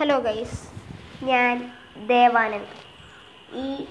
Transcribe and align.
Hello 0.00 0.18
guys 0.18 0.68
ഞാൻ 1.24 1.72
ദേവാനന്ദ്. 2.06 2.68
ഈ 3.56 3.86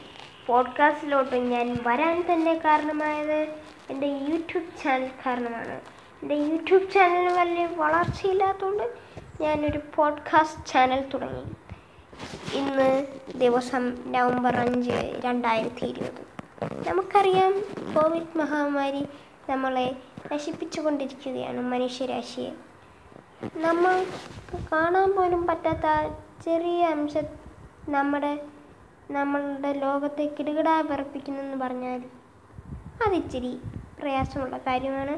പോഡ്കാസ്റ്റിലോട്ട് 0.47 1.35
ഞാൻ 1.35 1.77
വരാൻ 1.87 2.25
തന്നെ 2.33 2.61
കാരണമായത് 2.65 3.55
എന്റെ 3.89 4.07
യൂട്യൂബ് 4.07 4.83
ചാനൽ 4.83 5.09
കാരണമാണ്. 5.25 5.81
എന്റെ 6.21 6.35
യൂട്യൂബ് 6.35 6.91
ചാനൽ 6.91 7.39
വലിയ 7.39 7.65
വളർച്ചയില്ലാത്തതുകൊണ്ട് 7.65 8.93
ഞാനൊരു 9.41 9.79
പോഡ്കാസ്റ്റ് 9.95 10.65
ചാനൽ 10.65 11.09
തുടങ്ങി. 11.09 11.43
ഇന്ന് 12.53 13.07
ദിവസം 13.35 14.11
നവംബർ 14.11 14.55
അഞ്ച് 14.55 15.21
രണ്ടായിരത്തി 15.25 15.85
ഇരുപത് 15.85 16.27
നമുക്കറിയാം 16.89 17.53
കോവിഡ് 17.93 18.37
മഹാമാരി 18.37 19.07
നമ്മളെ 19.49 19.95
നശിപ്പിച്ചുകൊണ്ടിരിക്കുകയാണ് 20.33 21.61
മനുഷ്യരാശിയെ. 21.61 22.51
നമ്മൾ 23.41 24.05
കാണാൻ 24.71 25.15
പോലും 25.15 25.47
പറ്റാത്ത 25.47 26.11
ചെറിയ 26.45 26.85
അംശ 26.85 27.17
നമ്മുടെ 27.89 28.39
നമ്മളുടെ 29.11 29.73
ലോകത്തെ 29.73 30.35
കിടുകിടാ 30.39 30.81
പറപ്പിക്കുന്നെന്ന് 30.81 31.65
പറഞ്ഞാൽ 31.65 32.03
അതിച്ചിരി 33.07 33.59
പ്രയാസമുള്ള 34.01 34.57
കാര്യമാണ്. 34.57 35.17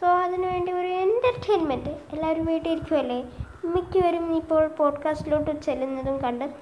സോ 0.00 0.06
അതിനുവേണ്ടി 0.06 0.72
ഒരു 0.72 0.86
എന്റർടൈൻമെന്റ് 0.86 1.90
എല്ലാവരും 1.90 2.44
വീട്ടിലിരിക്കുമല്ലേ 2.44 3.24
മിക്കവരും 3.64 4.36
ഇപ്പോൾ 4.36 4.66
പോഡ്കാസ്റ്റിലോട്ട് 4.66 5.62
ചെല്ലുന്നതും 5.62 6.18
കണ്ട് 6.18 6.54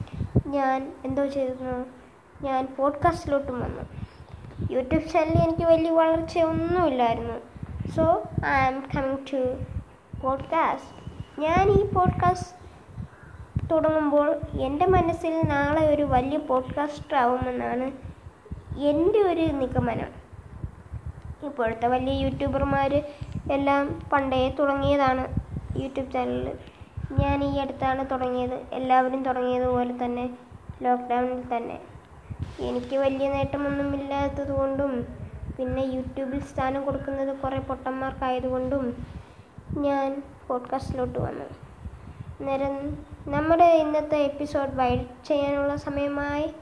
ഞാൻ 0.46 0.92
എന്തോ 1.04 1.26
ചെയ്തിരുന്നു. 1.26 1.86
ഞാൻ 2.42 2.68
പോഡ്കാസ്റ്റിലോട്ടും 2.76 3.60
വന്നു. 3.60 3.82
യൂട്യൂബ് 4.72 5.08
ചാനലിൽ 5.08 5.42
എനിക്ക് 5.48 5.62
വലിയ 5.62 5.90
വളർച്ചയൊന്നുമില്ലായിരുന്നു. 5.90 7.34
So 7.90 8.22
I 8.46 8.66
am 8.66 8.80
coming 8.80 9.26
to 9.32 9.58
podcast 10.22 11.07
ഞാൻ 11.38 11.70
ഈ 11.70 11.92
പോഡ്കാസ്റ്റ് 11.92 12.54
തുടങ്ങുമ്പോൾ 13.70 14.40
എന്റെ 14.60 14.86
മനസ്സിൽ 14.86 15.48
നാളെ 15.48 15.94
ഒരു 15.94 16.02
വലിയ 16.02 16.38
പോഡ്കാസ്റ്റർ 16.38 17.16
ആവുമെന്നാണ് 17.16 17.86
എന്റെ 18.78 19.18
ഒരു 19.18 19.40
നിഗമനം. 19.40 20.10
ഇപ്പോഴത്തെ 21.46 21.88
വലിയ 21.88 22.12
യൂട്യൂബർമാർ 22.22 22.94
എല്ലാം 23.52 24.00
പണ്ടേ 24.12 24.56
തുടങ്ങിയതാണ് 24.58 25.24
യൂട്യൂബ് 25.76 26.12
ചാനലിൽ 26.12 26.58
ഞാൻ 27.20 27.44
ഈ 27.44 27.58
അടുത്താണ് 27.58 28.10
തുടങ്ങിയത്. 28.10 28.56
എല്ലാവരും 28.72 29.24
തുടങ്ങിയതുപോലെ 29.24 30.04
തന്നെ 30.04 30.24
ലോക്ക്ഡൗണിൽ 30.82 31.56
തന്നെ. 31.56 31.78
എനിക്ക് 32.60 32.96
വലിയ 32.96 33.28
നേട്ടമൊന്നും 33.28 33.94
ഇല്ലാത്തതുകൊണ്ടും 33.94 34.92
പിന്നെ 35.58 35.82
യൂട്യൂബിൽ 35.82 36.40
സ്ഥാനം 36.40 36.84
കൊടുക്കുന്നത് 36.84 37.36
കുറേ 37.36 37.58
പൊട്ടന്മാർക്കായതുകൊണ്ടും 37.58 38.84
ഞാൻ 39.78 40.22
പോഡ്കാസ്റ്റിലോട്ട് 40.48 41.18
വന്നു. 41.18 41.44
നേരം 42.44 42.98
നമ്മുടെ 43.26 43.64
ഇന്നത്തെ 43.64 44.16
എപ്പിസോഡ് 44.16 44.74
വൈഡ് 44.74 45.26
ചെയ്യാനുള്ള 45.26 45.76
സമയമായി. 45.76 46.54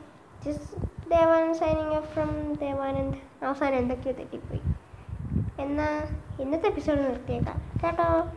Devanand 1.11 1.59
signing 1.59 1.97
off 1.97 2.15
from 2.15 2.55
Devanand 2.55 3.45
അവസാനം 3.45 3.77
എന്തൊക്കെയോ 3.77 4.13
തെറ്റിപ്പോയി. 4.13 4.61
എന്നാൽ 5.63 6.09
ഇന്നത്തെ 6.43 6.67
എപ്പിസോഡ് 6.67 6.99
നിർത്തിയേക്കാം. 6.99 7.63
കേട്ടോ? 7.85 8.37